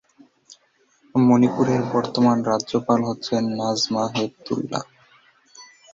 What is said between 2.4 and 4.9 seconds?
রাজ্যপাল হচ্ছেন নাজমা হেপতুল্লা।